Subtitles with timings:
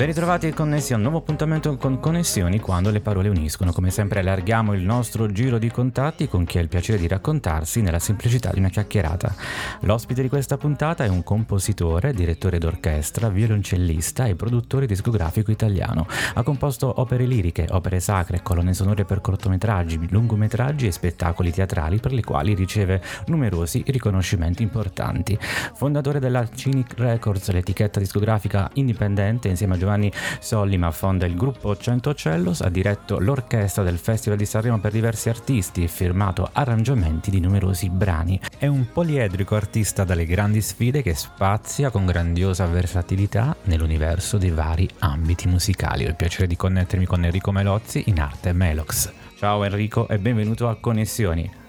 [0.00, 3.70] Ben ritrovati connessi a un nuovo appuntamento con Connessioni quando le parole uniscono.
[3.70, 7.82] Come sempre allarghiamo il nostro giro di contatti con chi ha il piacere di raccontarsi
[7.82, 9.34] nella semplicità di una chiacchierata.
[9.80, 16.06] L'ospite di questa puntata è un compositore, direttore d'orchestra, violoncellista e produttore discografico italiano.
[16.32, 22.14] Ha composto opere liriche, opere sacre, colonne sonore per cortometraggi, lungometraggi e spettacoli teatrali per
[22.14, 25.38] le quali riceve numerosi riconoscimenti importanti.
[25.74, 31.76] Fondatore della Cynic Records, l'etichetta discografica indipendente insieme a Giovanni Giovanni Sollima fonda il gruppo
[31.76, 37.40] Centocellos, ha diretto l'orchestra del Festival di Sanremo per diversi artisti e firmato arrangiamenti di
[37.40, 38.40] numerosi brani.
[38.56, 44.88] È un poliedrico artista dalle grandi sfide che spazia con grandiosa versatilità nell'universo dei vari
[45.00, 46.04] ambiti musicali.
[46.04, 49.10] Ho il piacere di connettermi con Enrico Melozzi in arte Melox.
[49.36, 51.59] Ciao Enrico e benvenuto a Connessioni.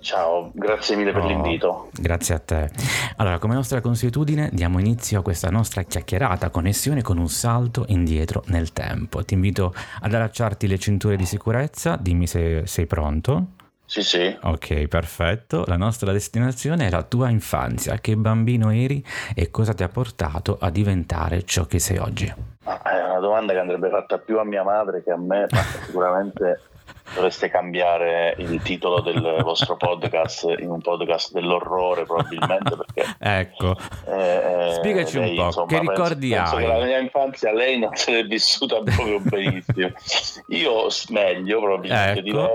[0.00, 1.90] Ciao, grazie mille per oh, l'invito.
[1.92, 2.70] Grazie a te.
[3.16, 8.42] Allora, come nostra consuetudine, diamo inizio a questa nostra chiacchierata connessione con un salto indietro
[8.46, 9.24] nel tempo.
[9.24, 13.54] Ti invito ad allacciarti le cinture di sicurezza, dimmi se sei pronto.
[13.86, 14.36] Sì, sì.
[14.42, 15.64] Ok, perfetto.
[15.66, 17.98] La nostra destinazione è la tua infanzia.
[17.98, 22.26] Che bambino eri e cosa ti ha portato a diventare ciò che sei oggi?
[22.26, 26.60] È una domanda che andrebbe fatta più a mia madre che a me, ma sicuramente
[27.14, 33.76] dovreste cambiare il titolo del vostro podcast in un podcast dell'orrore probabilmente perché ecco
[34.06, 37.52] eh, spiegaci lei, un po' insomma, che ricordi penso, hai penso che la mia infanzia
[37.52, 39.90] lei non se l'è vissuta proprio benissimo
[40.48, 42.54] io meglio probabilmente ecco.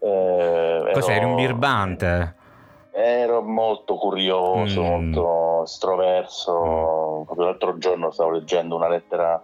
[0.00, 2.42] eh, cos'è eri un birbante
[2.96, 4.86] ero molto curioso, mm.
[4.86, 6.52] molto estroverso.
[6.52, 7.24] Mm.
[7.24, 9.42] Proprio l'altro giorno stavo leggendo una lettera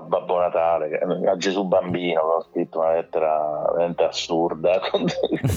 [0.00, 5.04] a Babbo Natale, a Gesù Bambino, ho scritto una lettera veramente assurda con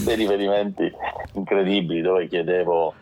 [0.04, 0.92] dei riferimenti
[1.32, 2.94] incredibili dove chiedevo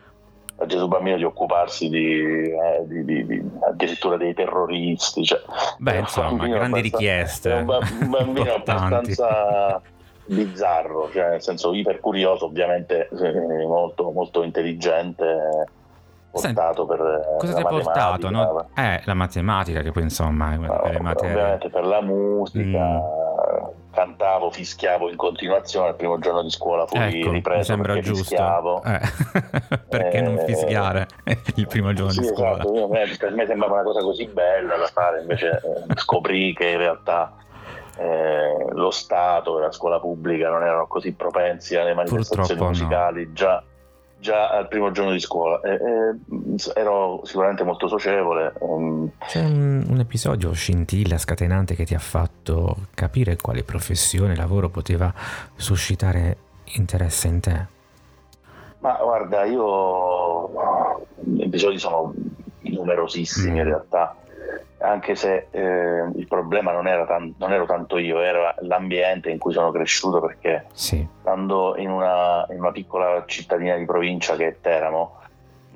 [0.57, 5.25] a Gesù Bambino di occuparsi di, eh, di, di, di addirittura dei terroristi.
[5.25, 5.41] Cioè,
[5.79, 7.53] Beh, insomma, grandi richieste.
[7.53, 9.81] Un, un bambino abbastanza
[10.25, 15.67] bizzarro, cioè nel senso ipercurioso, ovviamente eh, molto, molto intelligente
[16.33, 18.69] portato per eh, cosa ti ha portato no?
[18.75, 23.93] eh, la matematica che poi insomma è una delle materie ovviamente per la musica mm.
[23.93, 28.25] cantavo fischiavo in continuazione il primo giorno di scuola fui ecco, ripreso mi sembra giusto
[28.25, 29.01] fischiavo eh.
[29.89, 31.07] perché eh, non fischiare
[31.57, 32.75] il primo giorno sì, di scuola esatto.
[32.75, 36.79] Io, per me sembrava una cosa così bella da fare invece eh, scoprì che in
[36.79, 37.37] realtà
[37.99, 43.27] eh, lo Stato e la scuola pubblica non erano così propensi alle manifestazioni Purtroppo musicali
[43.27, 43.33] no.
[43.35, 43.63] già
[44.23, 45.61] già al primo giorno di scuola.
[45.61, 48.55] Eh, eh, ero sicuramente molto socievole.
[48.61, 49.11] Um...
[49.19, 55.13] C'è un, un, episodio scintilla, scatenante che ti ha fatto capire quale professione, lavoro poteva
[55.57, 56.37] suscitare
[56.77, 57.67] interesse in te?
[58.79, 60.51] Ma guarda, io
[61.21, 62.15] gli episodi sono
[62.61, 63.57] numerosissimi mm.
[63.57, 64.17] in realtà
[64.83, 69.39] anche se eh, il problema non, era tan- non, ero tanto io, era l'ambiente in
[69.39, 71.07] cui sono cresciuto perché sì.
[71.21, 75.19] stando in una, in una, piccola cittadina di provincia che è Teramo,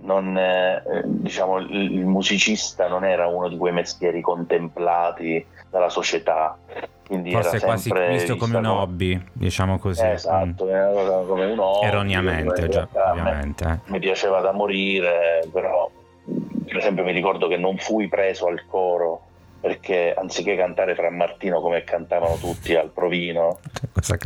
[0.01, 6.59] non, eh, diciamo, il, musicista non era uno di quei mestieri contemplati dalla società.
[7.07, 10.05] Quindi Forse quasi visto come un hobby, diciamo così.
[10.05, 11.29] Esatto, mm.
[11.29, 11.87] come un hobby.
[11.87, 13.81] Erroneamente, già, ovviamente.
[13.87, 15.89] Mi piaceva da morire, però
[16.67, 19.27] per esempio mi ricordo che non fui preso al coro
[19.67, 23.59] perché anziché cantare Fra Martino come cantavano tutti al provino,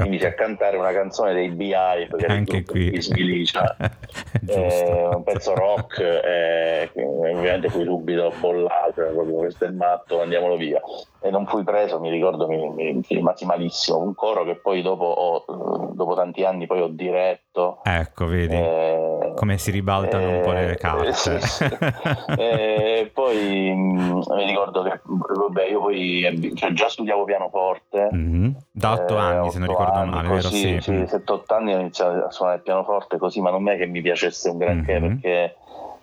[0.01, 3.75] mi mise a cantare una canzone dei Beehive che anche qui di Svilicia,
[4.47, 10.81] eh, un pezzo rock, eh, ovviamente fui subito bollato, proprio questo è matto, andiamolo via.
[11.23, 13.99] E non fui preso, mi ricordo, mi, mi, mi rimasi malissimo.
[13.99, 17.81] Un coro che poi dopo, ho, dopo tanti anni poi ho diretto.
[17.85, 21.13] Ecco, vedi eh, come si ribaltano un po' le carte.
[21.15, 21.65] Sì, sì.
[22.37, 28.11] e poi mm, mi ricordo che vabbè, io poi cioè, già studiavo pianoforte.
[28.15, 28.51] Mm-hmm.
[28.71, 30.81] Da otto eh, anni, se non ricordo anni, male, così, vero?
[30.83, 33.87] Sì, sì 7-8 anni ho iniziato a suonare il pianoforte così, ma non è che
[33.87, 35.09] mi piacesse un granché mm-hmm.
[35.09, 35.57] perché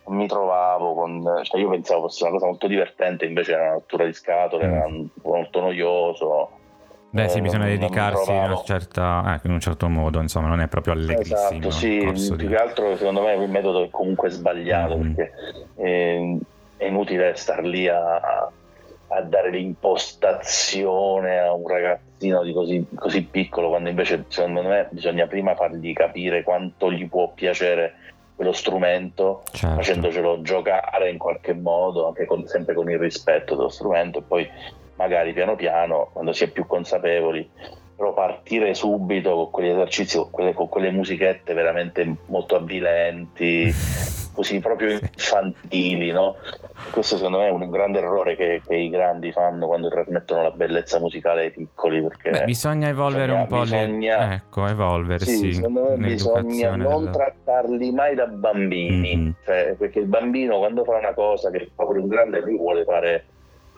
[0.07, 1.41] mi trovavo con...
[1.43, 4.73] Cioè io pensavo fosse una cosa molto divertente, invece era una rottura di scatole, mm.
[4.73, 4.87] era
[5.21, 6.49] molto noioso.
[7.09, 10.59] Beh, sì, eh, bisogna dedicarsi in, una certa, eh, in, un certo modo, insomma, non
[10.59, 11.67] è proprio allegrissimo.
[11.67, 15.13] Esatto, sì, più che altro secondo me il metodo è comunque sbagliato, mm.
[15.13, 15.31] perché
[15.75, 16.37] è,
[16.77, 18.51] è inutile star lì a,
[19.07, 25.27] a dare l'impostazione a un ragazzino di così, così piccolo, quando invece secondo me bisogna
[25.27, 27.93] prima fargli capire quanto gli può piacere
[28.35, 29.77] quello strumento, certo.
[29.77, 34.47] facendocelo giocare in qualche modo, anche con, sempre con il rispetto dello strumento, e poi
[34.97, 37.49] magari piano piano, quando si è più consapevoli,
[37.95, 43.73] però partire subito con quegli esercizi, con quelle, con quelle musichette veramente molto avvilenti,
[44.33, 46.35] così proprio infantili, no?
[46.91, 50.51] Questo secondo me è un grande errore che, che, i grandi fanno quando trasmettono la
[50.51, 52.03] bellezza musicale ai piccoli.
[52.03, 54.33] Perché Beh, bisogna evolvere bisogna, un po' bisogna, le...
[54.35, 55.35] ecco, evolversi.
[55.35, 57.11] Sì, secondo me bisogna non della...
[57.11, 59.31] trattarli mai da bambini, mm-hmm.
[59.43, 62.83] cioè, perché il bambino quando fa una cosa che fa pure un grande lui vuole
[62.83, 63.25] fare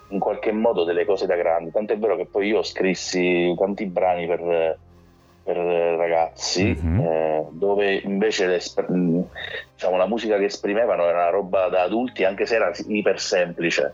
[0.10, 1.72] in qualche modo delle cose da grandi.
[1.72, 4.78] Tant'è vero che poi io scrissi tanti brani per,
[5.44, 7.00] per ragazzi, mm-hmm.
[7.00, 12.56] eh, dove invece diciamo, la musica che esprimevano era una roba da adulti, anche se
[12.56, 13.94] era iper semplice.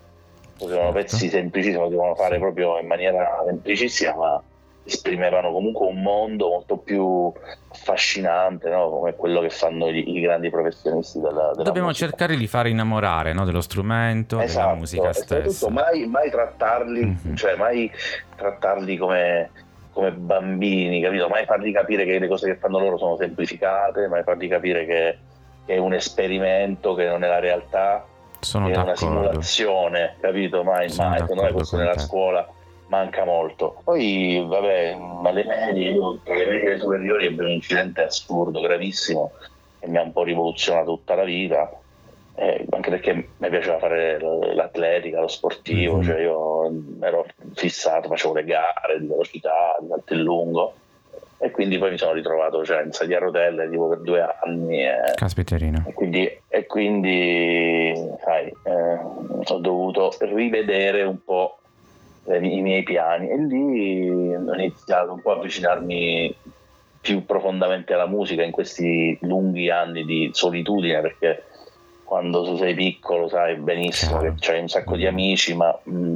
[0.58, 0.94] Erano certo.
[0.94, 4.44] pezzi semplicissimi, lo dovevano fare proprio in maniera semplicissima, ma
[4.86, 7.32] esprimevano comunque un mondo molto più
[7.70, 8.90] affascinante no?
[8.90, 12.08] come quello che fanno i, i grandi professionisti della, della dobbiamo musica.
[12.08, 13.46] cercare di fare innamorare no?
[13.46, 17.36] dello strumento esatto, della musica stessa mai, mai trattarli mm-hmm.
[17.36, 17.92] cioè mai
[18.36, 19.50] trattarli come,
[19.92, 21.28] come bambini capito?
[21.30, 25.18] mai fargli capire che le cose che fanno loro sono semplificate mai fargli capire che,
[25.66, 28.06] è un esperimento che non è la realtà
[28.40, 28.92] sono che d'accordo.
[28.92, 32.48] è una simulazione capito mai sono mai secondo me questo nella scuola
[32.95, 33.81] manca molto.
[33.83, 38.62] Poi, vabbè, alle medie, io tra le medie e le superiori ebbe un incidente assurdo,
[38.62, 39.31] gravissimo,
[39.80, 41.80] che mi ha un po' rivoluzionato tutta la vita.
[42.38, 46.03] Eh, anche perché mi piaceva fare l'atletica, lo sportivo, mm-hmm.
[46.03, 50.74] cioè io ero fissato, facevo le gare di velocità, di salto in lungo
[51.38, 54.83] e quindi poi mi sono ritrovato cioè, in sedia a rotelle tipo per due anni
[54.83, 55.83] e, Caspiterino.
[55.86, 57.94] e quindi, e quindi
[58.24, 59.00] sai, eh,
[59.44, 61.59] ho dovuto rivedere un po'
[62.27, 63.30] i miei piani.
[63.30, 66.36] E lì ho iniziato un po' a avvicinarmi
[67.06, 71.44] più profondamente alla musica in questi lunghi anni di solitudine perché
[72.04, 76.13] quando tu sei piccolo sai benissimo che c'hai un sacco di amici ma mh,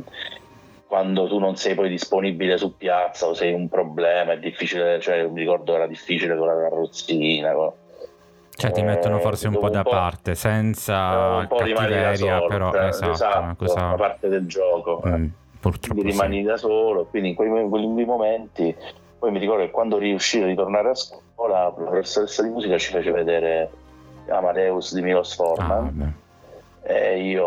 [0.88, 5.28] quando tu non sei poi disponibile su piazza o sei un problema è difficile cioè
[5.28, 7.72] mi ricordo era difficile con la carrozzina con,
[8.56, 12.74] cioè ti mettono forse un, un po' da po', parte senza un po' cattiveria però
[12.74, 13.12] esatto,
[13.64, 15.28] esatto una parte del gioco mm.
[15.60, 16.44] Purtroppo rimani sì.
[16.44, 18.74] da solo, quindi in quei, in quei, momenti,
[19.18, 22.92] poi mi ricordo che quando riuscì a ritornare a scuola, la professoressa di musica ci
[22.92, 23.70] fece vedere
[24.30, 26.02] Amadeus di Milos Forman.
[26.02, 26.28] Ah,
[26.82, 27.46] e io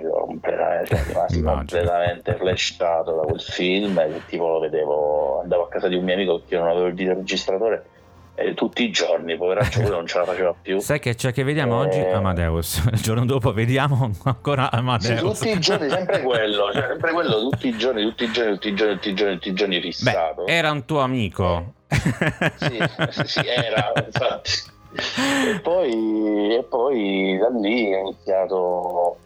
[0.00, 0.96] proprio completamente,
[1.30, 6.04] cioè, completamente flashato da quel film, che tipo lo vedevo, andavo a casa di un
[6.04, 7.86] mio amico io non avevo il videoregistratore
[8.34, 10.78] eh, tutti i giorni, poveraccio lui non ce la faceva più.
[10.78, 11.86] Sai che c'è che vediamo eh...
[11.86, 12.00] oggi?
[12.00, 12.82] Amadeus.
[12.92, 15.18] Il giorno dopo vediamo ancora Amadeus.
[15.18, 18.52] Sì, tutti i giorni, sempre quello, cioè, sempre quello, tutti i giorni, tutti i giorni,
[18.52, 20.44] tutti i giorni, tutti i giorni, tutti i giorni fissato.
[20.44, 21.74] Beh, era un tuo amico.
[21.88, 22.78] sì,
[23.24, 24.50] sì, era, infatti.
[24.94, 29.16] E poi, e poi da lì ho iniziato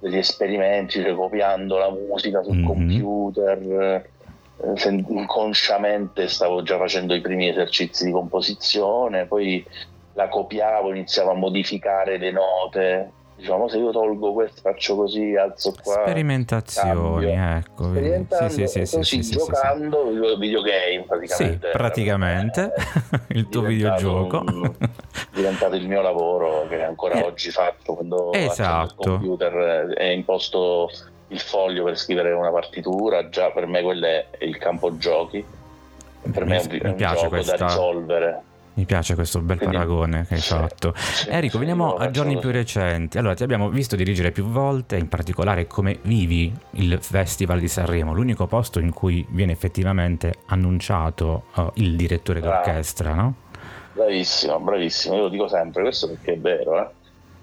[0.00, 2.66] degli esperimenti, cioè copiando la musica sul mm-hmm.
[2.66, 4.08] computer
[5.08, 9.64] inconsciamente stavo già facendo i primi esercizi di composizione, poi
[10.14, 13.10] la copiavo, iniziavo a modificare le note.
[13.36, 16.04] Diciamo, se io tolgo questo, faccio così, alzo qua.
[16.06, 17.56] Sperimentazioni, cambio.
[17.58, 17.84] ecco.
[17.90, 21.66] Sperimentando sì, sì, sì, così, giocando sì, videogame praticamente.
[21.66, 22.72] Sì, praticamente.
[23.28, 24.38] il tuo videogioco.
[24.38, 24.72] Un,
[25.34, 27.24] diventato il mio lavoro che ancora eh.
[27.24, 29.02] oggi faccio quando esatto.
[29.02, 30.88] il computer è imposto
[31.28, 35.44] il foglio per scrivere una partitura, già per me quello è il campo giochi.
[36.32, 37.56] Per mi, me è un, un gioco questa...
[37.56, 38.42] da risolvere.
[38.74, 40.92] Mi piace questo bel Quindi, paragone che hai sì, fatto.
[40.94, 43.16] Sì, Enrico, veniamo a giorni più recenti.
[43.16, 48.12] Allora, ti abbiamo visto dirigere più volte, in particolare come vivi il Festival di Sanremo,
[48.12, 52.54] l'unico posto in cui viene effettivamente annunciato uh, il direttore Bravo.
[52.54, 53.34] d'orchestra, no?
[53.94, 55.14] Bravissimo, bravissimo.
[55.14, 56.88] Io lo dico sempre, questo perché è vero, eh?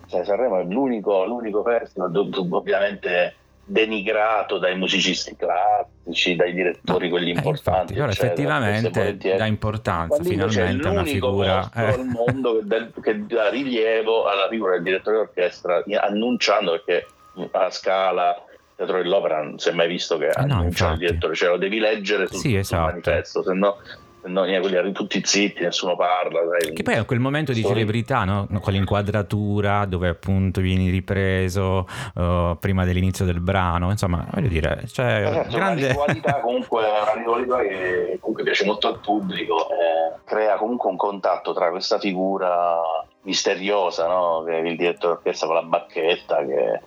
[0.06, 2.16] Cioè, Sanremo è l'unico, l'unico festival
[2.52, 3.34] ovviamente
[3.66, 7.94] denigrato dai musicisti classici, dai direttori quelli eh, importanti.
[7.94, 11.86] Eh, infatti, effettivamente dà importanza Quando finalmente a una figura eh.
[11.86, 17.08] al mondo che dà, che dà rilievo alla figura del direttore d'orchestra annunciando perché
[17.52, 18.44] a scala
[18.76, 21.58] teatro dell'opera non si è mai visto che eh annuncia no, il direttore, cioè lo
[21.58, 22.84] devi leggere sul, sì, esatto.
[22.84, 23.78] sul manifesto, se no
[24.26, 26.40] no, quelli tutti zitti, nessuno parla.
[26.60, 26.74] Sai.
[26.74, 27.76] Che poi è quel momento di Story.
[27.76, 28.48] celebrità, no?
[28.62, 35.26] con l'inquadratura dove appunto vieni ripreso uh, prima dell'inizio del brano, insomma, voglio dire, cioè,
[35.28, 35.84] esatto, grande...
[35.84, 40.98] una ritualità comunque una ritualità che comunque piace molto al pubblico, eh, crea comunque un
[40.98, 42.80] contatto tra questa figura
[43.24, 44.44] misteriosa, no?
[44.46, 46.82] che il direttore d'orchestra con la bacchetta, che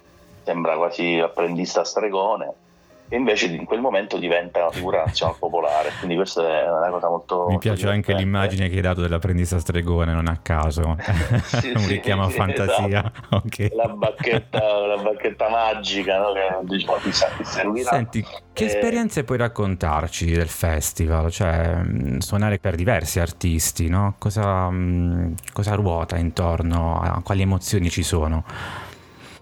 [0.44, 2.52] sembra quasi apprendista stregone,
[3.08, 5.92] e invece in quel momento diventa una figura nazionale popolare.
[5.98, 7.46] Quindi questa è una cosa molto...
[7.48, 10.96] Mi piace anche l'immagine che hai dato dell'apprendista stregone, non a caso,
[11.44, 12.84] sì, un richiamo sì, a fantasia.
[12.86, 13.34] Esatto.
[13.46, 13.70] Okay.
[13.74, 16.32] La, bacchetta, la, bacchetta, magica no?
[16.32, 17.90] che diciamo, ti, ti servirà.
[17.90, 18.66] Senti, che eh...
[18.66, 21.30] esperienze puoi raccontarci del festival?
[21.30, 24.14] Cioè, mm, suonare per diversi artisti, no?
[24.18, 28.44] cosa, mm, cosa ruota intorno a quali emozioni ci sono?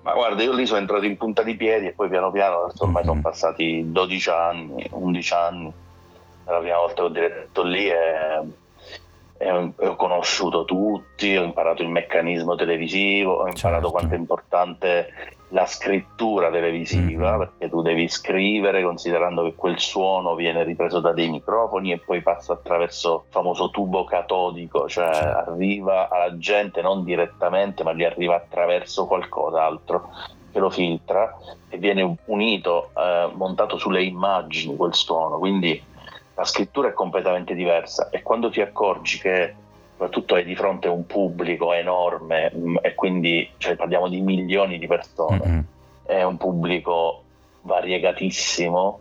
[0.04, 3.02] Ma guarda, io lì sono entrato in punta di piedi e poi piano piano, ormai
[3.02, 3.04] mm-hmm.
[3.04, 5.73] sono passati 12 anni, 11 anni,
[6.44, 8.42] la prima volta che ho diretto lì e,
[9.38, 13.90] e, ho conosciuto tutti, ho imparato il meccanismo televisivo, ho imparato certo.
[13.90, 15.12] quanto è importante
[15.54, 17.38] la scrittura televisiva, mm-hmm.
[17.38, 22.23] perché tu devi scrivere considerando che quel suono viene ripreso da dei microfoni e poi
[22.23, 28.34] passa attraverso il famoso tubo catodico, cioè arriva alla gente non direttamente, ma gli arriva
[28.34, 30.11] attraverso qualcos'altro
[30.50, 35.38] che lo filtra e viene unito, eh, montato sulle immagini quel suono.
[35.38, 35.80] Quindi
[36.34, 39.54] la scrittura è completamente diversa e quando ti accorgi che
[39.94, 44.88] soprattutto hai di fronte un pubblico enorme mm, e quindi cioè, parliamo di milioni di
[44.88, 45.60] persone, mm-hmm.
[46.04, 47.22] è un pubblico
[47.62, 49.00] variegatissimo,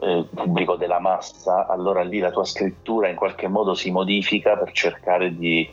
[0.00, 4.70] eh, pubblico della massa, allora lì la tua scrittura in qualche modo si modifica per
[4.72, 5.68] cercare di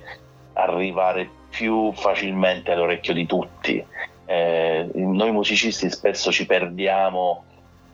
[0.53, 3.85] arrivare più facilmente all'orecchio di tutti.
[4.25, 7.43] Eh, noi musicisti spesso ci perdiamo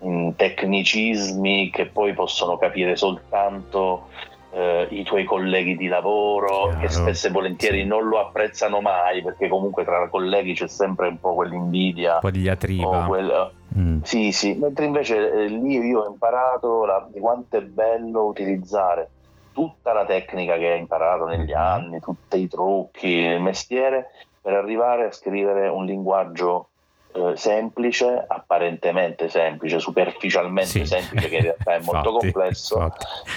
[0.04, 4.08] in tecnicismi che poi possono capire soltanto
[4.52, 6.80] eh, i tuoi colleghi di lavoro Chiaro.
[6.80, 7.88] che spesso e volentieri sì.
[7.88, 12.32] non lo apprezzano mai perché comunque tra colleghi c'è sempre un po' quell'invidia un po'
[12.32, 13.52] di diatriba quel...
[13.78, 14.02] mm.
[14.04, 17.08] sì sì mentre invece eh, lì io ho imparato la...
[17.12, 19.10] di quanto è bello utilizzare
[19.54, 21.58] tutta la tecnica che hai imparato negli mm.
[21.58, 26.71] anni tutti i trucchi il mestiere per arrivare a scrivere un linguaggio
[27.14, 30.86] eh, semplice, apparentemente semplice, superficialmente sì.
[30.86, 32.94] semplice, che in realtà è molto infatti, complesso,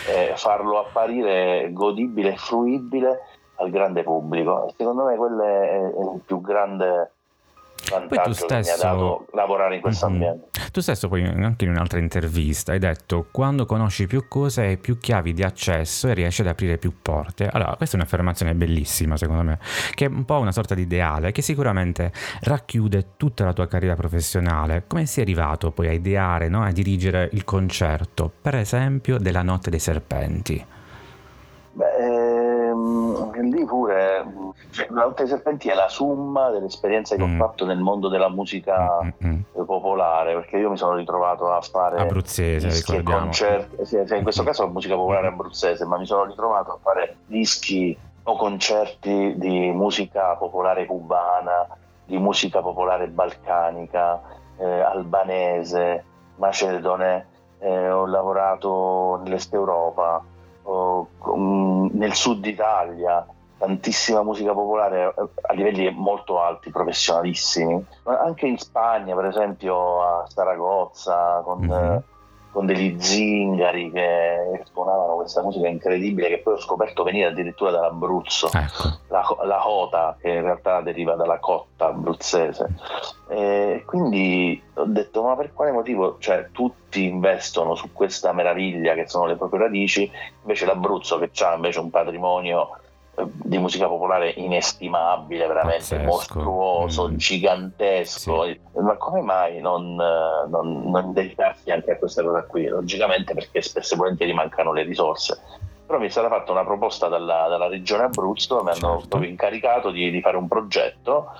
[0.08, 3.20] eh, farlo apparire godibile e fruibile
[3.56, 4.72] al grande pubblico.
[4.76, 7.13] Secondo me quello è il più grande
[7.90, 8.46] vantaggio stesso...
[8.46, 10.22] che mi ha dato lavorare in questo mm-hmm.
[10.22, 10.60] ambiente.
[10.72, 14.98] Tu stesso poi anche in un'altra intervista hai detto quando conosci più cose hai più
[14.98, 17.48] chiavi di accesso e riesci ad aprire più porte.
[17.48, 19.58] Allora, questa è un'affermazione bellissima secondo me,
[19.94, 22.12] che è un po' una sorta di ideale che sicuramente
[22.42, 24.84] racchiude tutta la tua carriera professionale.
[24.86, 26.62] Come sei arrivato poi a ideare, no?
[26.62, 30.66] a dirigere il concerto, per esempio, della Notte dei Serpenti?
[31.72, 32.13] Beh,
[34.74, 37.40] cioè, la Notte dei Serpenti è la summa delle esperienze che mm.
[37.40, 39.40] ho fatto nel mondo della musica mm-hmm.
[39.64, 44.64] popolare perché io mi sono ritrovato a fare abruzzese concerti sì, sì, in questo caso
[44.64, 50.34] la musica popolare abruzzese ma mi sono ritrovato a fare dischi o concerti di musica
[50.34, 51.66] popolare cubana
[52.04, 54.20] di musica popolare balcanica
[54.58, 56.04] eh, albanese
[56.36, 57.26] macedone
[57.60, 60.22] eh, ho lavorato nell'est Europa
[60.64, 61.08] oh,
[61.92, 63.26] nel sud Italia,
[63.58, 67.84] tantissima musica popolare eh, a livelli molto alti, professionalissimi.
[68.04, 71.96] Anche in Spagna, per esempio, a Saragozza, con, mm-hmm.
[72.50, 78.48] con degli zingari che suonavano questa musica incredibile che poi ho scoperto venire addirittura dall'Abruzzo,
[78.52, 78.98] ecco.
[79.08, 82.68] la, la jota, che in realtà deriva dalla cotta abruzzese.
[83.28, 89.08] E quindi ho detto, ma per quale motivo cioè, tutti investono su questa meraviglia che
[89.08, 90.10] sono le proprie radici,
[90.42, 92.78] invece l'Abruzzo che ha invece un patrimonio
[93.22, 96.04] di musica popolare inestimabile, veramente Pazzesco.
[96.04, 97.14] mostruoso, mm.
[97.14, 98.44] gigantesco.
[98.44, 98.60] Sì.
[98.80, 102.66] Ma come mai non, eh, non, non, dedicarsi anche a questa cosa qui?
[102.66, 105.38] Logicamente perché spesso e volentieri mancano le risorse.
[105.86, 109.08] Però mi è stata fatta una proposta dalla, dalla regione Abruzzo, mi hanno certo.
[109.08, 111.30] proprio incaricato di, di fare un progetto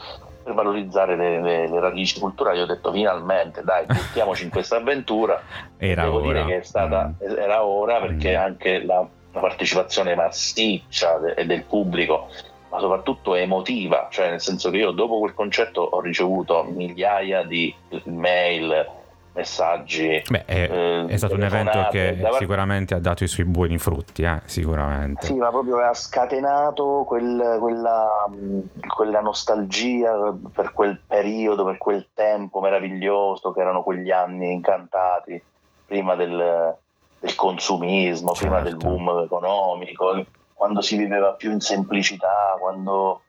[0.44, 5.40] per valorizzare le, le, le, radici culturali ho detto finalmente dai buttiamoci in questa avventura
[5.78, 6.42] era devo ora.
[6.42, 7.38] dire che stata, mm.
[7.38, 8.40] era ora perché mm.
[8.40, 12.28] anche la, la, partecipazione massiccia de, del pubblico
[12.70, 17.74] ma soprattutto emotiva cioè nel senso che io dopo quel concerto ho ricevuto migliaia di
[18.04, 19.02] mail
[19.34, 20.22] messaggi.
[20.28, 22.32] Beh, è, eh, è stato un evento che da...
[22.32, 25.26] sicuramente ha dato i suoi buoni frutti, eh, sicuramente.
[25.26, 28.08] Sì, ma proprio ha scatenato quel, quella,
[28.94, 35.40] quella, nostalgia per quel periodo, per quel tempo meraviglioso che erano quegli anni incantati,
[35.86, 36.76] prima del,
[37.24, 38.40] del consumismo, certo.
[38.40, 38.88] prima del certo.
[38.88, 43.22] boom economico, quando si viveva più in semplicità, quando,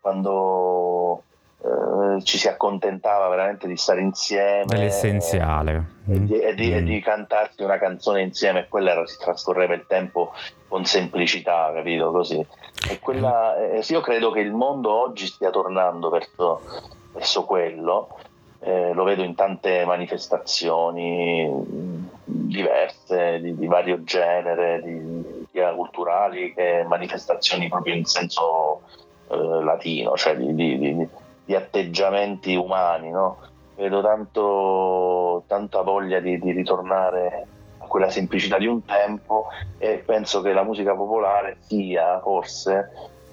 [0.00, 1.24] quando
[1.60, 6.74] eh, ci si accontentava veramente di stare insieme dell'essenziale e di, e, di, mm.
[6.74, 10.32] e di, cantarsi una canzone insieme e quella era, si trascorreva il tempo
[10.68, 12.46] con semplicità capito così
[12.88, 16.60] e quella, eh, io credo che il mondo oggi stia tornando verso,
[17.12, 18.16] verso quello
[18.60, 22.09] eh, lo vedo in tante manifestazioni
[22.50, 28.82] diverse, di, di vario genere, di, sia culturali che manifestazioni proprio in senso
[29.28, 31.08] eh, latino, cioè di, di,
[31.44, 33.10] di atteggiamenti umani.
[33.10, 33.38] No?
[33.76, 37.46] Vedo tanto, tanta voglia di, ritornare
[37.78, 39.46] a quella semplicità di un tempo
[39.78, 42.90] e penso che la musica popolare sia forse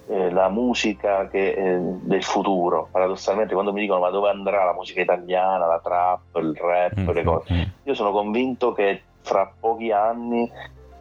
[0.09, 2.87] eh, la musica che, eh, del futuro.
[2.91, 7.09] Paradossalmente, quando mi dicono ma dove andrà la musica italiana, la trap, il rap, mm-hmm.
[7.09, 7.61] le cose, mm.
[7.83, 10.49] io sono convinto che fra pochi anni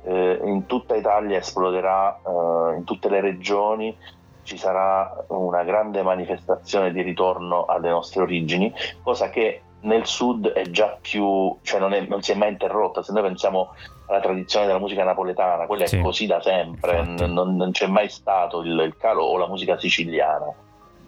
[0.05, 3.97] eh, in tutta Italia esploderà, eh, in tutte le regioni
[4.43, 8.73] ci sarà una grande manifestazione di ritorno alle nostre origini,
[9.03, 13.03] cosa che nel sud è già più, cioè non, è, non si è mai interrotta.
[13.03, 13.75] Se noi pensiamo
[14.07, 15.99] alla tradizione della musica napoletana, quella sì.
[15.99, 19.79] è così da sempre, non, non, c'è mai stato il, il, calo o la musica
[19.79, 20.53] siciliana.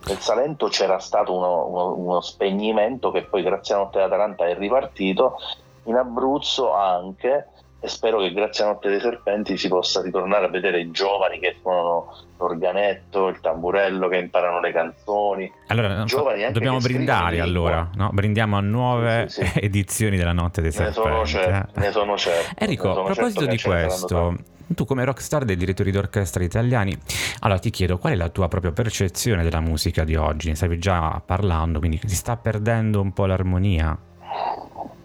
[0.07, 4.57] Nel Salento c'era stato uno, uno, uno spegnimento che poi grazie a Notte d'Atalanta è
[4.57, 5.37] ripartito,
[5.85, 7.49] in Abruzzo anche,
[7.81, 11.39] e spero che grazie a Notte dei Serpenti si possa ritornare a vedere i giovani
[11.39, 15.53] che suonano l'organetto, il tamburello, che imparano le canzoni.
[15.69, 16.05] Allora,
[16.51, 18.11] dobbiamo brindare allora, no?
[18.13, 21.09] brindiamo a nuove sì, sì, edizioni della Notte dei ne Serpenti.
[21.09, 21.83] Sono certo, eh.
[21.83, 22.55] Ne sono certo.
[22.59, 26.99] Enrico, sono a proposito certo di questo, tu come rockstar dei direttori d'orchestra italiani,
[27.41, 30.49] allora ti chiedo qual è la tua propria percezione della musica di oggi?
[30.49, 33.97] Ne stavi già parlando, quindi si sta perdendo un po' l'armonia?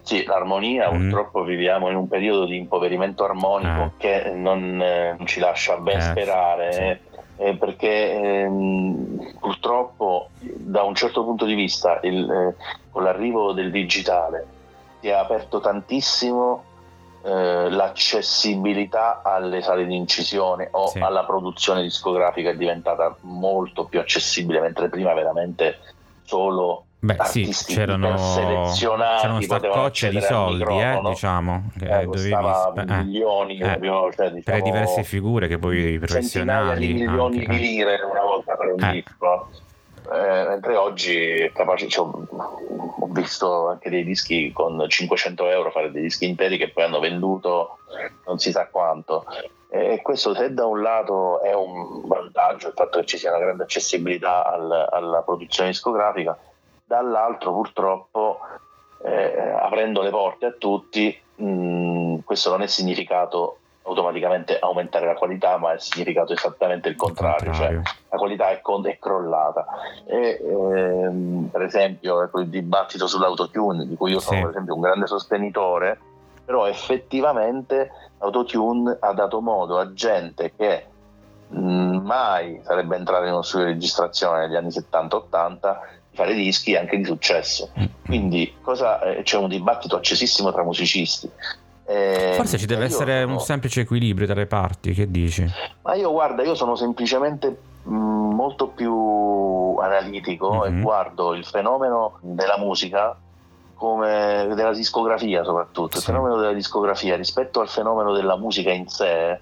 [0.03, 0.97] Sì, l'armonia, mm.
[0.99, 3.91] purtroppo viviamo in un periodo di impoverimento armonico eh.
[3.97, 6.73] che non, eh, non, ci lascia ben eh, sperare.
[6.73, 6.81] Sì.
[6.81, 6.99] Eh,
[7.37, 12.55] eh perché ehm, purtroppo da un certo punto di vista il, eh,
[12.91, 14.45] con l'arrivo del digitale
[14.99, 16.65] si è aperto tantissimo
[17.25, 20.99] l'accessibilità alle sale di incisione o sì.
[20.99, 25.77] alla produzione discografica è diventata molto più accessibile mentre prima veramente
[26.23, 28.15] solo Beh sì, c'erano,
[28.73, 34.57] c'erano saccocce di soldi, eh, diciamo, che eh, dovevi eh, milioni eh, proprio, cioè, diciamo,
[34.57, 36.87] per diverse figure che poi professionali.
[36.87, 37.59] Di milioni anche, di eh.
[37.59, 38.91] lire una volta per un eh.
[38.93, 39.49] disco.
[40.13, 46.03] Eh, mentre oggi capace, cioè, ho visto anche dei dischi con 500 euro fare dei
[46.03, 47.79] dischi interi che poi hanno venduto
[48.25, 49.25] non si sa quanto
[49.75, 53.43] e questo se da un lato è un vantaggio il fatto che ci sia una
[53.43, 56.37] grande accessibilità al, alla produzione discografica
[56.85, 58.37] dall'altro purtroppo
[59.03, 65.57] eh, aprendo le porte a tutti mh, questo non è significato automaticamente aumentare la qualità
[65.57, 67.81] ma è significato esattamente il contrario, il contrario.
[67.83, 69.65] cioè la qualità è, con- è crollata
[70.05, 74.81] e, ehm, per esempio ecco, il dibattito sull'autotune di cui io sono per esempio un
[74.81, 75.99] grande sostenitore
[76.45, 80.87] però effettivamente l'autotune ha dato modo a gente che
[81.53, 85.77] mai sarebbe entrata in uno studio di registrazione negli anni 70-80
[86.13, 87.71] fare dischi anche di successo.
[87.79, 87.85] Mm.
[88.05, 91.29] Quindi cosa, eh, c'è un dibattito accesissimo tra musicisti.
[91.85, 93.33] Eh, Forse ci deve essere sono...
[93.33, 95.45] un semplice equilibrio tra le parti, che dici?
[95.81, 100.79] Ma io guarda, io sono semplicemente mh, mm, molto più analitico mm-hmm.
[100.79, 103.17] e guardo il fenomeno della musica
[103.83, 105.97] come della discografia soprattutto, sì.
[105.97, 109.41] il fenomeno della discografia rispetto al fenomeno della musica in sé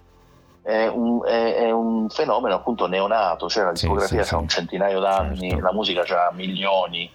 [0.64, 4.48] è un, è, è un, fenomeno appunto neonato, cioè la discografia sì, ha sì, un
[4.48, 5.64] centinaio d'anni, certo.
[5.64, 7.08] la musica ha milioni,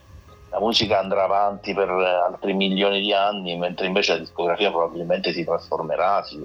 [0.51, 5.45] la musica andrà avanti per altri milioni di anni, mentre invece la discografia probabilmente si
[5.45, 6.41] trasformerà, si,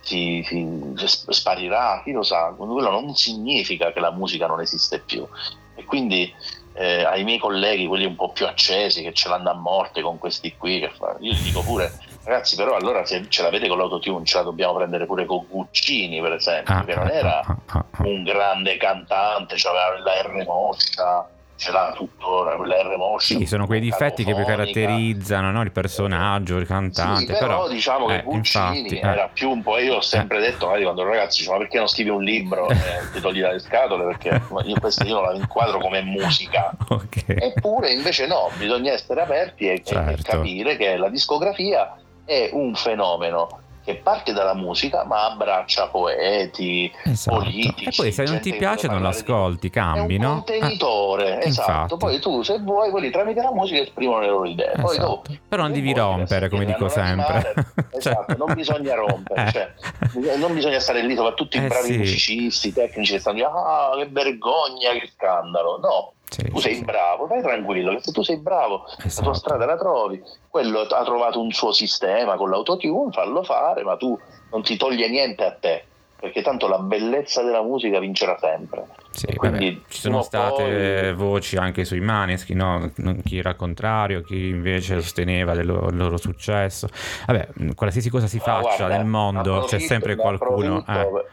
[0.00, 5.26] si, si sparirà, chi lo sa, quello non significa che la musica non esiste più.
[5.74, 6.32] E quindi
[6.74, 10.18] eh, ai miei colleghi, quelli un po' più accesi, che ce l'hanno a morte con
[10.18, 11.92] questi qui, che fa, io dico pure
[12.24, 16.22] Ragazzi, però allora se ce l'avete con l'autotune, ce la dobbiamo prendere pure con Guccini,
[16.22, 20.44] per esempio, ah, che non ah, era ah, ah, un grande cantante, aveva la R
[20.46, 23.36] moscia, ce l'ha tuttora quella R moscia.
[23.36, 25.62] Sì, sono quei difetti che poi caratterizzano no?
[25.62, 27.20] il personaggio, il cantante.
[27.20, 29.06] Sì, però, però diciamo che eh, Guccini infatti, eh.
[29.06, 29.78] era più un po'.
[29.78, 30.50] Io ho sempre eh.
[30.50, 32.76] detto, magari quando ragazzi dicono, ma perché non scrivi un libro e
[33.12, 34.04] ti togli dalle scatole?
[34.04, 36.72] Perché io questo io la inquadro come musica.
[36.88, 37.36] okay.
[37.38, 40.10] Eppure invece no, bisogna essere aperti e, certo.
[40.10, 46.90] e capire che la discografia è un fenomeno che parte dalla musica ma abbraccia poeti,
[47.04, 47.36] esatto.
[47.36, 47.88] politici.
[47.88, 50.28] E poi se non ti piace non l'ascolti, cambi, no?
[50.28, 51.70] Un contenitore, ah, esatto.
[51.70, 51.96] Infatti.
[51.96, 54.72] Poi tu se vuoi, quelli tramite la musica esprimono le loro idee.
[54.80, 55.20] Poi esatto.
[55.24, 57.52] tu, Però non devi rompere, come dico sempre.
[57.92, 58.36] esatto, cioè.
[58.36, 59.52] non bisogna rompere, eh.
[59.52, 61.98] cioè, non bisogna stare lì soprattutto i eh bravi sì.
[61.98, 65.78] musicisti, tecnici che stanno dicendo ah che vergogna, che scandalo.
[65.78, 66.84] No, sì, tu sei sì.
[66.84, 68.96] bravo, vai tranquillo, che se tu sei bravo, esatto.
[68.96, 69.34] la tua esatto.
[69.34, 74.18] strada la trovi, quello ha trovato un suo sistema con l'autotune, fallo fare, ma tu
[74.50, 75.84] non ti toglie niente a te
[76.24, 78.86] perché tanto la bellezza della musica vincerà sempre.
[79.10, 79.58] Sì, vabbè,
[79.88, 81.12] ci sono state poi...
[81.12, 82.90] voci anche sui Maneschi, no?
[83.22, 86.88] chi era contrario, chi invece sosteneva il loro, il loro successo.
[87.26, 90.78] Vabbè, qualsiasi cosa si faccia guarda, nel mondo c'è sempre qualcuno...
[90.78, 90.92] Eh.
[90.92, 91.26] Per,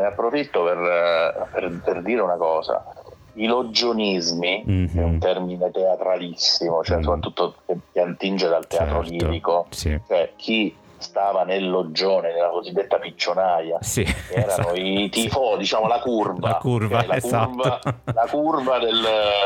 [0.00, 2.84] ne approfitto per, per, per dire una cosa
[3.34, 4.98] i logionismi, mm-hmm.
[4.98, 7.02] è un termine teatralissimo, cioè mm.
[7.02, 7.54] soprattutto
[7.92, 9.26] che attinge dal teatro certo.
[9.26, 9.98] lirico, sì.
[10.06, 14.80] cioè chi stava nel loggione, nella cosiddetta piccionaia, sì, erano esatto.
[14.80, 17.50] i tifo, diciamo la curva, la curva, la, esatto.
[17.50, 19.00] curva la curva del,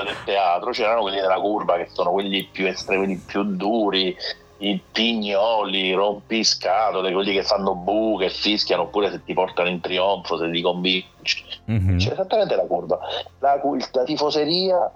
[0.04, 4.16] del, teatro, c'erano quelli della curva che sono quelli più estremi, quelli più duri,
[4.58, 10.46] i pignoli, rompiscatole, quelli che fanno buche, fischiano oppure se ti portano in trionfo, se
[10.46, 11.44] li convinci.
[11.70, 11.98] Mm-hmm.
[11.98, 12.98] C'è esattamente la curva.
[13.38, 13.60] La,
[13.92, 14.90] la tifoseria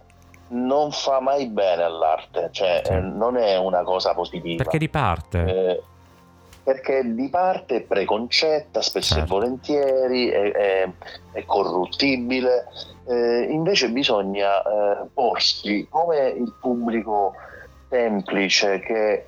[0.48, 2.92] non fa mai bene all'arte, cioè sì.
[2.92, 4.62] eh, non è una cosa positiva.
[4.62, 5.44] Perché di parte?
[5.44, 5.82] Eh,
[6.64, 9.24] perché di parte è preconcetta, spesso certo.
[9.24, 10.90] e volentieri, è, è,
[11.32, 12.66] è corruttibile,
[13.06, 17.34] eh, invece bisogna eh, porsi come il pubblico
[17.88, 19.26] semplice che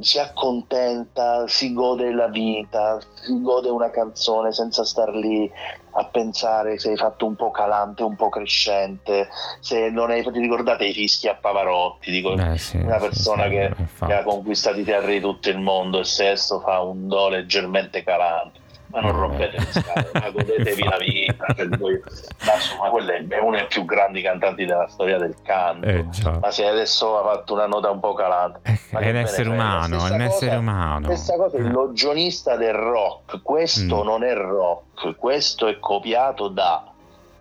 [0.00, 5.50] si accontenta, si gode la vita, si gode una canzone senza star lì
[5.98, 9.28] a pensare se hai fatto un po' calante, un po' crescente,
[9.60, 13.50] se non hai, ti ricordate i fischi a Pavarotti, dico, eh, sì, una persona sì,
[13.50, 13.74] che,
[14.06, 17.28] che, ha conquistato i teatri di tutto il mondo e se esso fa un do
[17.28, 18.64] leggermente calante
[18.96, 21.46] ma non rompete le scale, ma godetevi la vita.
[21.76, 22.00] Voi,
[22.44, 25.86] ma insomma, quello è uno dei più grandi cantanti della storia del canto.
[25.86, 26.06] Eh,
[26.40, 30.06] ma se adesso ha fatto una nota un po' calante, eh, è un essere umano,
[30.06, 31.06] è un essere umano.
[31.06, 31.70] Questa cosa è il eh.
[31.70, 33.42] logionista del rock.
[33.42, 34.06] Questo mm.
[34.06, 36.84] non è rock, questo è copiato da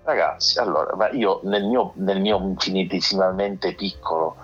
[0.03, 0.59] ragazzi.
[0.59, 4.35] Allora, io nel mio, nel mio infinitesimamente piccolo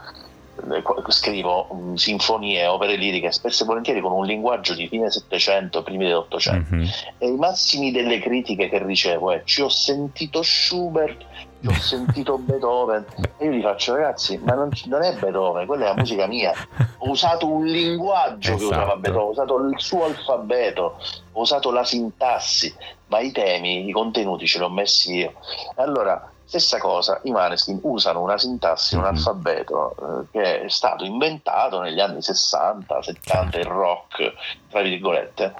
[1.07, 6.05] scrivo um, sinfonie, opere liriche, spesso e volentieri con un linguaggio di fine Settecento, primi
[6.05, 6.75] dell'Ottocento.
[6.75, 6.87] Mm-hmm.
[7.17, 11.25] E i massimi delle critiche che ricevo è: ci ho sentito Schubert,
[11.61, 13.05] ci ho sentito Beethoven.
[13.37, 16.53] E io gli faccio, ragazzi, ma non, non, è Beethoven, quella è la musica mia.
[16.97, 18.57] Ho usato un linguaggio esatto.
[18.57, 20.97] che usava Beethoven, ho usato il suo alfabeto,
[21.31, 22.73] ho usato la sintassi,
[23.07, 25.33] ma i temi, i contenuti ce li ho messi io.
[25.75, 29.07] Allora Stessa cosa, i Maneskin usano una sintassi, un mhm.
[29.07, 34.33] alfabeto eh, che è stato inventato negli anni 60, 70, il rock,
[34.69, 35.55] tra virgolette.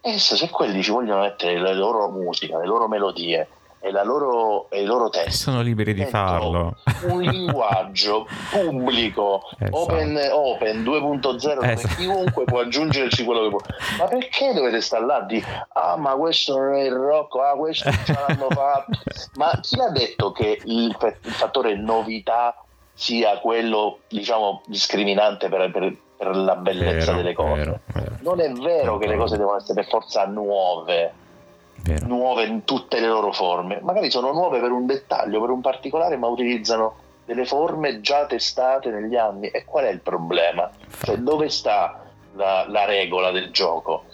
[0.00, 3.48] E se quelli ci vogliono mettere le loro musica, le loro melodie,
[3.82, 5.32] e, loro, e, i loro testi.
[5.32, 6.76] Sono liberi di farlo.
[7.02, 9.76] Un linguaggio pubblico, esatto.
[9.76, 11.94] open, open 2.0, esatto.
[11.96, 13.60] chiunque può aggiungerci quello che può.
[13.98, 15.42] Ma perché dovete stare là di,
[15.72, 18.92] ah ma questo non è il rock, ah questo ce l'hanno fatto.
[19.34, 22.54] ma chi ha detto che il, il, fattore novità
[22.92, 27.54] sia quello, diciamo, discriminante per, per, per la bellezza vero, delle cose?
[27.56, 28.16] Vero, vero.
[28.20, 31.14] Non è vero che le cose devono essere per forza nuove
[31.82, 32.06] Vero.
[32.06, 33.80] nuove in tutte le loro forme.
[33.82, 38.90] Magari sono nuove per un dettaglio, per un particolare, ma utilizzano delle forme già testate
[38.90, 39.48] negli anni.
[39.48, 40.70] E qual è il problema?
[41.02, 44.04] Cioè, dove sta la, la regola del gioco?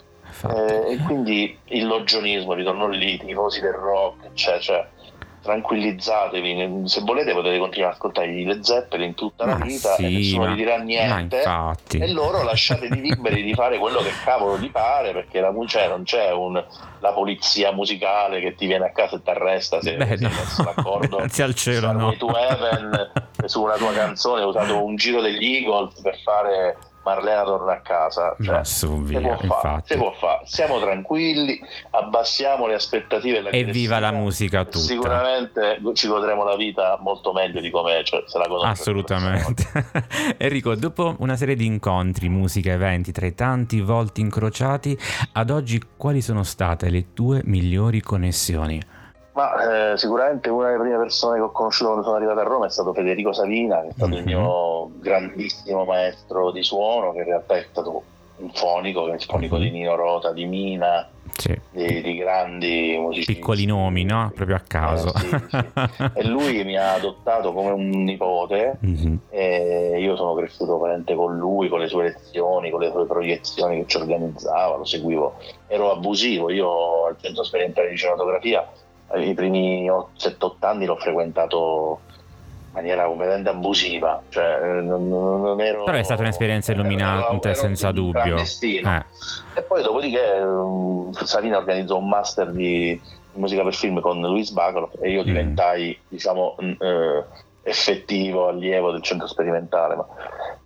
[0.47, 4.87] Eh, e quindi il logionismo, ritorno lì, i tifosi del rock, cioè, cioè
[5.49, 10.09] tranquillizzatevi, se volete potete continuare ad ascoltare i Led Zeppelin tutta la vita sì, e
[10.09, 11.41] nessuno ma, vi dirà niente
[11.91, 16.03] e loro lasciatevi liberi di fare quello che cavolo vi pare perché la, cioè, non
[16.03, 16.63] c'è un,
[16.99, 20.29] la polizia musicale che ti viene a casa e ti arresta se Beh, no.
[20.29, 22.15] messo d'accordo grazie al cielo no.
[22.15, 23.11] to Heaven
[23.45, 26.77] su una tua canzone hai usato un giro degli Eagles per fare
[27.09, 28.35] Marlena torna a casa.
[28.41, 31.59] Cioè, su, via, si, può fare, si può fare, siamo tranquilli,
[31.91, 33.49] abbassiamo le aspettative.
[33.49, 34.77] E viva la musica tutta.
[34.77, 38.67] Sicuramente ci godremo la vita molto meglio di come cioè, se la conosco.
[38.67, 39.65] Assolutamente.
[40.37, 44.97] Enrico, dopo una serie di incontri, musica, eventi, tra i tanti volti incrociati,
[45.33, 48.97] ad oggi quali sono state le tue migliori connessioni?
[49.39, 52.65] Ma eh, sicuramente una delle prime persone che ho conosciuto quando sono arrivato a Roma
[52.65, 54.27] è stato Federico Savina, che è stato mm-hmm.
[54.27, 54.41] il mhm.
[54.41, 58.03] mio grandissimo maestro di suono, che in realtà è stato
[58.35, 59.63] un fonico, il fonico mm-hmm.
[59.63, 61.57] di Nino Rota, di Mina, sì.
[61.71, 63.35] di, di, grandi musicisti.
[63.35, 64.29] Piccoli nomi, no?
[64.35, 65.13] Proprio a caso.
[65.13, 66.09] Eh, sì, sì.
[66.15, 69.15] e lui mi ha adottato come un nipote mm-hmm.
[69.29, 73.77] e io sono cresciuto veramente con lui, con le sue lezioni, con le sue proiezioni
[73.77, 75.37] che ci organizzava, lo seguivo.
[75.67, 78.67] Ero abusivo, io al centro sperimentale di cinematografia
[79.15, 81.99] i primi 7-8 anni l'ho frequentato
[82.67, 88.37] in maniera completamente abusiva, cioè non, non ero, però è stata un'esperienza illuminante senza dubbio.
[88.37, 89.05] Eh.
[89.55, 93.01] E poi dopodiché um, Salina organizzò un master di,
[93.33, 95.25] musica per film con Luis Bacalo e io mm.
[95.25, 96.05] diventai mm.
[96.07, 97.23] diciamo eh,
[97.63, 99.95] effettivo allievo del centro sperimentale.
[99.95, 100.05] Ma,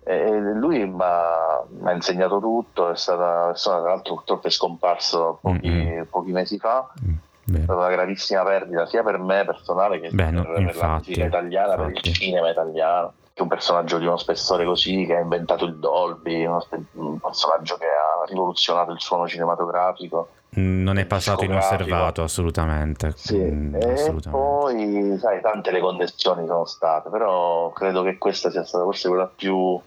[0.04, 5.38] E lui mi ha insegnato tutto, è stata una persona tra l'altro purtroppo è scomparso
[5.40, 6.02] pochi, mm-hmm.
[6.10, 6.90] pochi mesi fa.
[7.02, 7.14] Mm.
[7.52, 10.78] È stata una gravissima perdita sia per me personale che Beh, per, no, per infatti,
[10.78, 11.92] la musica italiana, infatti.
[11.92, 13.12] per il cinema italiano.
[13.34, 17.86] Che un personaggio di uno spessore così, che ha inventato il Dolby, un personaggio che
[17.86, 20.28] ha rivoluzionato il suono cinematografico.
[20.50, 23.12] Non è passato inosservato assolutamente.
[23.16, 23.36] Sì.
[23.36, 24.30] Mm, e assolutamente.
[24.30, 29.28] poi, sai, tante le connessioni sono state, però credo che questa sia stata forse quella
[29.34, 29.80] più...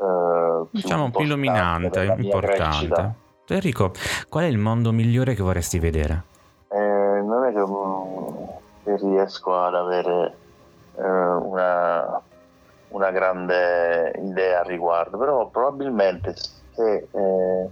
[0.00, 3.14] Eh, diciamo più illuminante, importante.
[3.48, 3.92] Enrico,
[4.28, 6.27] qual è il mondo migliore che vorresti vedere?
[7.48, 8.46] Eh, non
[8.84, 10.34] è che, mm, che, riesco ad avere
[10.96, 12.20] eh, una,
[12.88, 16.34] una, grande idea al riguardo, però probabilmente
[16.72, 17.06] se...
[17.10, 17.68] Eh,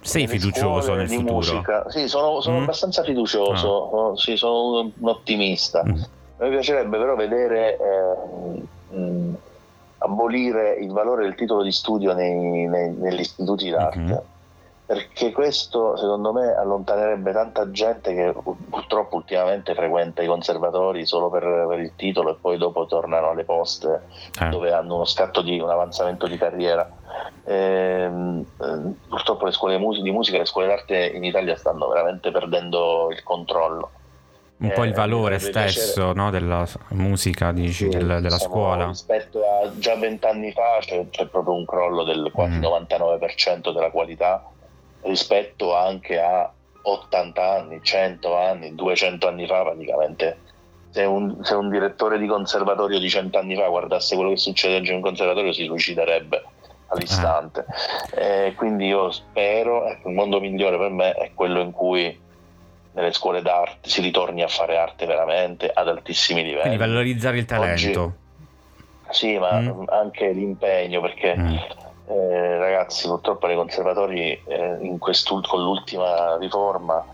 [0.00, 1.34] sei fiducioso nel futuro?
[1.34, 1.90] Musica.
[1.90, 2.62] Sì, sono, sono mm.
[2.62, 4.16] abbastanza fiducioso, ah.
[4.16, 5.82] sì, sono un ottimista.
[5.84, 6.00] Mm.
[6.40, 9.34] Mi piacerebbe però vedere eh, mh,
[9.98, 13.98] abolire il valore del titolo di studio nei, nei, negli istituti d'arte.
[13.98, 14.16] Mm-hmm
[14.88, 18.34] perché questo secondo me allontanerebbe tanta gente che
[18.70, 23.44] purtroppo ultimamente frequenta i conservatori solo per, per il titolo e poi dopo tornano alle
[23.44, 24.04] poste
[24.40, 24.48] eh.
[24.48, 26.90] dove hanno uno scatto di un avanzamento di carriera.
[27.44, 31.86] E, ehm, eh, purtroppo le scuole di musica e le scuole d'arte in Italia stanno
[31.88, 33.90] veramente perdendo il controllo.
[34.56, 38.86] Un po' il eh, valore stesso no, della musica, dici, sì, del, della scuola.
[38.86, 42.62] Rispetto a già vent'anni fa c'è, c'è, proprio un crollo del quasi mm.
[42.62, 44.42] 99% della qualità
[45.02, 46.50] rispetto anche a
[46.82, 50.38] 80 anni, 100 anni, 200 anni fa praticamente.
[50.90, 54.76] Se un, se un direttore di conservatorio di 100 anni fa guardasse quello che succede
[54.76, 56.42] oggi in un conservatorio si suiciderebbe
[56.88, 57.66] all'istante.
[58.14, 62.18] Eh, quindi io spero, ecco, il mondo migliore per me è quello in cui
[62.92, 66.62] nelle scuole d'arte si ritorni a fare arte veramente ad altissimi livelli.
[66.62, 68.02] Quindi valorizzare il talento.
[68.02, 68.12] Oggi,
[69.10, 69.84] sì, ma mm.
[69.88, 71.56] anche l'impegno, perché mm.
[72.10, 77.04] Eh, ragazzi, purtroppo nei conservatori, eh, con l'ultima riforma,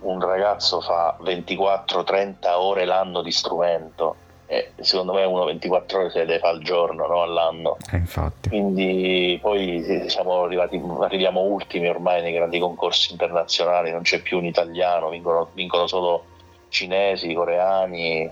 [0.00, 4.16] un ragazzo fa 24-30 ore l'anno di strumento
[4.52, 7.78] e secondo me uno 24 ore se le fa al giorno, no all'anno.
[7.90, 8.02] Eh.
[8.48, 14.44] Quindi poi siamo arrivati, arriviamo ultimi ormai nei grandi concorsi internazionali, non c'è più un
[14.44, 16.24] italiano, vincono, vincono solo
[16.68, 18.30] cinesi, coreani,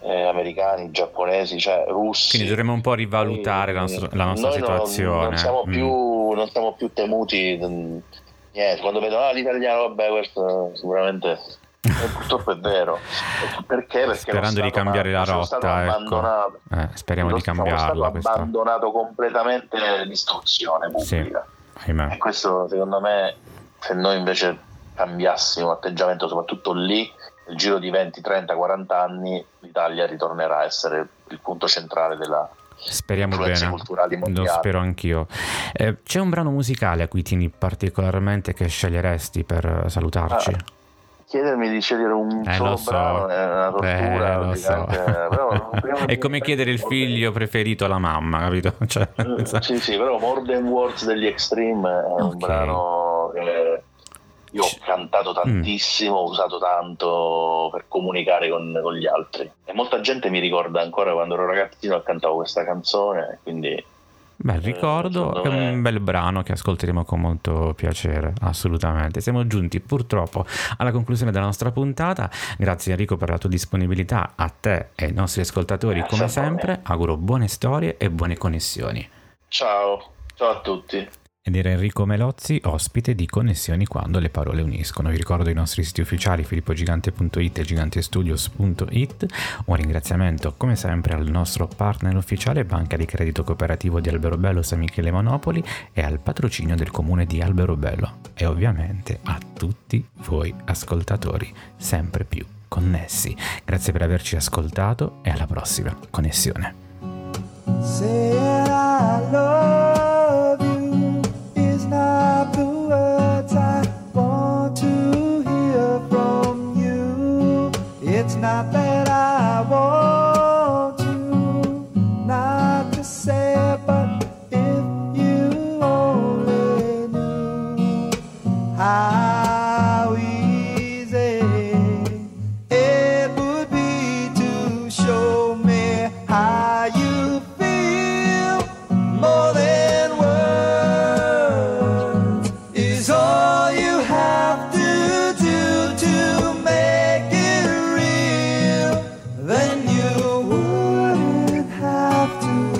[0.00, 2.30] eh, americani, giapponesi, cioè russi.
[2.30, 5.10] Quindi dovremmo un po' rivalutare la nostra, la nostra situazione.
[5.10, 5.70] Non, non, siamo mm.
[5.70, 7.58] più, non, siamo più, temuti.
[7.62, 7.98] Mm,
[8.52, 11.38] niente, quando vedono ah, l'italiano, vabbè, questo sicuramente.
[11.80, 12.98] E purtroppo è vero.
[13.66, 14.00] Perché?
[14.00, 16.60] Perché Sperando di cambiare la rotta, ecco.
[16.72, 18.12] eh, speriamo di cambiarla.
[18.12, 21.46] È abbandonato completamente l'istruzione pubblica.
[21.84, 23.36] Sì, e questo secondo me,
[23.78, 24.58] se noi invece
[24.94, 27.10] cambiassimo atteggiamento, soprattutto lì,
[27.46, 32.48] nel giro di 20, 30, 40 anni l'Italia ritornerà a essere il punto centrale della,
[32.80, 33.74] Speriamo bene,
[34.28, 35.26] lo spero anch'io.
[35.72, 40.50] Eh, c'è un brano musicale a cui tieni particolarmente che sceglieresti per salutarci?
[40.50, 40.64] Ah,
[41.28, 42.90] chiedermi di scegliere un eh, solo so.
[42.90, 44.32] brano è una tortura.
[44.32, 44.86] Eh, lo so.
[44.86, 45.70] però,
[46.06, 48.74] è come chiedere il figlio preferito alla mamma, capito?
[48.86, 52.30] Cioè, mm, sì, sì, però More Than Words degli Extreme è okay.
[52.30, 53.07] un brano
[54.52, 60.00] io ho cantato tantissimo, ho usato tanto per comunicare con, con, gli altri e molta
[60.00, 63.84] gente mi ricorda ancora quando ero ragazzino e cantavo questa canzone, quindi...
[64.40, 69.20] Bel ricordo, è un bel brano che ascolteremo con molto piacere, assolutamente.
[69.20, 72.30] Siamo giunti purtroppo alla conclusione della nostra puntata.
[72.56, 76.78] Grazie Enrico per la tua disponibilità, a te e ai nostri ascoltatori come sempre.
[76.84, 79.10] Auguro buone storie e buone connessioni.
[79.48, 81.08] Ciao, ciao a tutti
[81.48, 85.10] ed era Enrico Melozzi, ospite di Connessioni quando le parole uniscono.
[85.10, 89.26] Vi ricordo i nostri siti ufficiali filippogigante.it e gigantestudios.it.
[89.64, 94.78] Un ringraziamento come sempre al nostro partner ufficiale Banca di Credito Cooperativo di Alberobello San
[94.78, 101.52] Michele Monopoli e al patrocinio del comune di Alberobello e ovviamente a tutti voi ascoltatori
[101.76, 103.34] sempre più connessi.
[103.64, 106.86] Grazie per averci ascoltato e alla prossima connessione.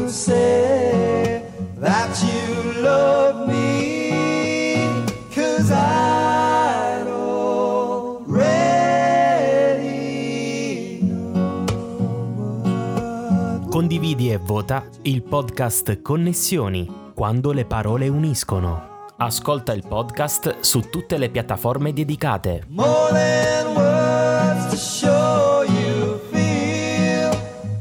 [0.09, 1.43] say
[1.81, 4.81] that you love me,
[5.35, 8.59] cause I already
[11.03, 11.67] know.
[13.69, 18.97] Condividi e vota il podcast Connessioni, quando le parole uniscono.
[19.17, 22.65] Ascolta il podcast su tutte le piattaforme dedicate.
[22.69, 27.31] More than words to show you feel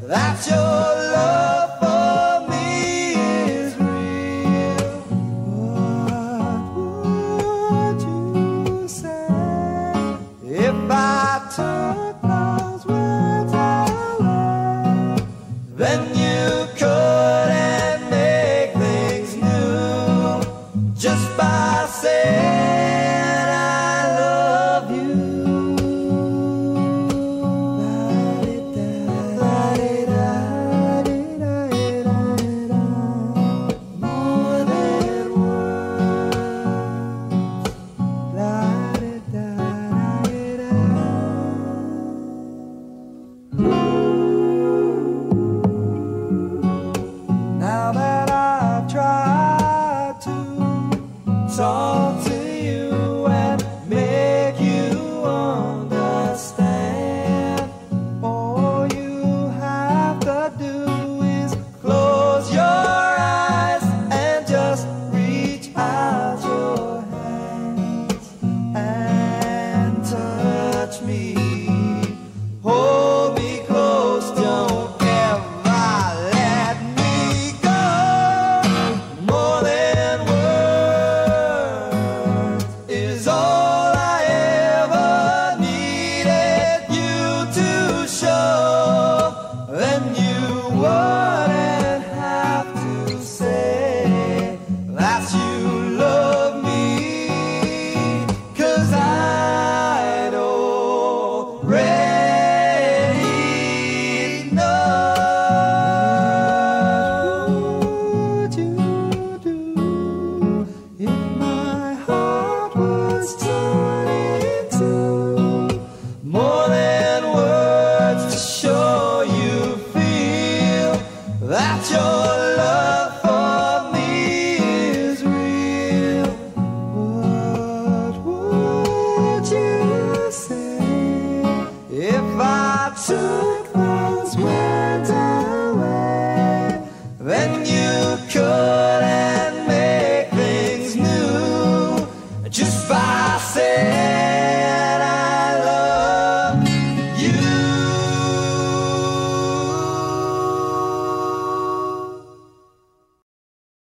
[0.07, 0.76] that you're